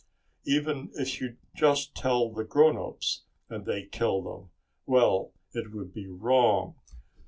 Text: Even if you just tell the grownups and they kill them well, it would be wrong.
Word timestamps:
Even 0.47 0.89
if 0.95 1.21
you 1.21 1.37
just 1.53 1.93
tell 1.93 2.31
the 2.31 2.43
grownups 2.43 3.21
and 3.49 3.67
they 3.67 3.83
kill 3.85 4.23
them 4.23 4.49
well, 4.87 5.31
it 5.53 5.71
would 5.73 5.93
be 5.93 6.07
wrong. 6.07 6.73